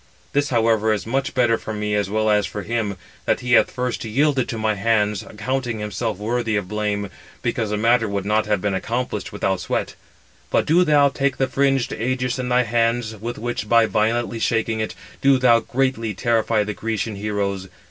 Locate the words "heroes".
17.15-17.67